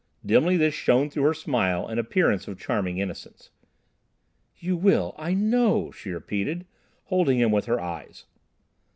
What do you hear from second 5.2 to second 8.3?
know," she repeated, holding him with her eyes.